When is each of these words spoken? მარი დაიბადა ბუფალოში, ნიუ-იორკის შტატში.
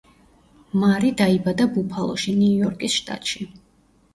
მარი 0.83 1.11
დაიბადა 1.19 1.67
ბუფალოში, 1.75 2.33
ნიუ-იორკის 2.41 2.97
შტატში. 3.03 3.51